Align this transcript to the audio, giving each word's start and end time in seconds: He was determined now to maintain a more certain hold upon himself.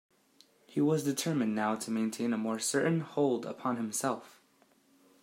He 0.65 0.81
was 0.81 1.03
determined 1.03 1.53
now 1.53 1.75
to 1.75 1.91
maintain 1.91 2.33
a 2.33 2.37
more 2.39 2.57
certain 2.57 3.01
hold 3.01 3.45
upon 3.45 3.77
himself. 3.77 4.41